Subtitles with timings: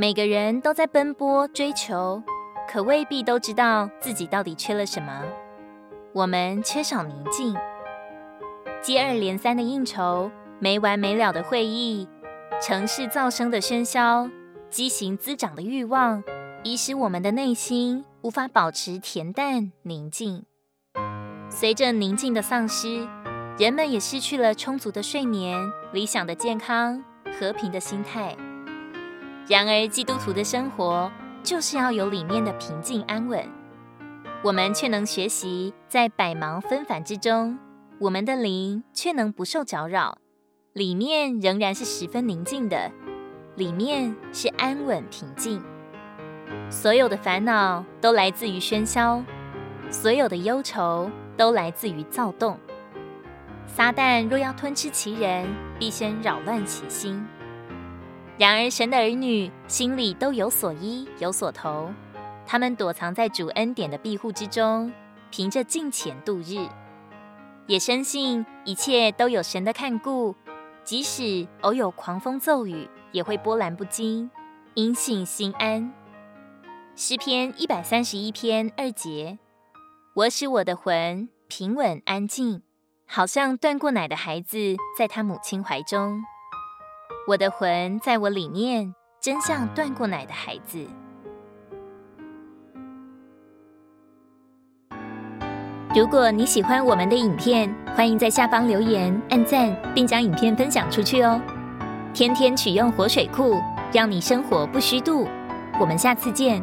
[0.00, 2.22] 每个人都在奔波追求，
[2.70, 5.24] 可未必都知道自己到底缺了什么。
[6.12, 7.56] 我们缺少宁静，
[8.80, 10.30] 接二连三的应酬，
[10.60, 12.08] 没完没了的会议，
[12.62, 14.30] 城市噪声的喧嚣，
[14.70, 16.22] 畸形滋长的欲望，
[16.62, 20.44] 已使我们的内心无法保持恬淡宁静。
[21.50, 23.04] 随着宁静的丧失，
[23.58, 25.58] 人们也失去了充足的睡眠、
[25.92, 27.02] 理想的健康、
[27.40, 28.36] 和平的心态。
[29.48, 31.10] 然而，基督徒的生活
[31.42, 33.42] 就是要有里面的平静安稳。
[34.44, 37.58] 我们却能学习在百忙纷繁之中，
[37.98, 40.18] 我们的灵却能不受搅扰，
[40.74, 42.92] 里面仍然是十分宁静的，
[43.56, 45.62] 里面是安稳平静。
[46.70, 49.24] 所有的烦恼都来自于喧嚣，
[49.90, 52.58] 所有的忧愁都来自于躁动。
[53.66, 55.46] 撒旦若要吞吃其人，
[55.78, 57.26] 必先扰乱其心。
[58.38, 61.90] 然而，神的儿女心里都有所依，有所投，
[62.46, 64.92] 他们躲藏在主恩典的庇护之中，
[65.28, 66.68] 凭着敬虔度日，
[67.66, 70.36] 也深信一切都有神的看顾，
[70.84, 74.30] 即使偶有狂风骤雨，也会波澜不惊，
[74.74, 75.92] 因信心安。
[76.94, 79.40] 诗篇一百三十一篇二节：
[80.14, 82.62] 我使我的魂平稳安静。
[83.10, 86.22] 好像断过奶的孩子在他母亲怀中，
[87.28, 90.82] 我的魂在我里面，真像断过奶的孩子。
[95.94, 101.38] 如果你喜欢我们的影片，欢迎在下方留言、按赞，并将影片分享出去哦。
[102.14, 103.60] 天天取用活水库，
[103.92, 105.28] 让你生活不虚度。
[105.78, 106.62] 我们下次见。